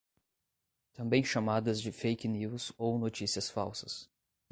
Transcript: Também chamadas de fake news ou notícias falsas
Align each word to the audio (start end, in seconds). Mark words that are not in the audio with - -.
Também 0.93 1.23
chamadas 1.23 1.79
de 1.79 1.91
fake 1.91 2.27
news 2.27 2.71
ou 2.75 2.97
notícias 2.97 3.51
falsas 3.51 4.09